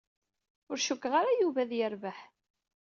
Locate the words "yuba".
1.39-1.59